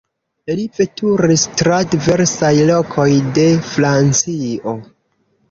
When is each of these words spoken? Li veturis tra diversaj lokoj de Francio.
Li 0.59 0.63
veturis 0.77 1.43
tra 1.61 1.77
diversaj 1.91 2.51
lokoj 2.71 3.07
de 3.37 3.47
Francio. 3.75 4.77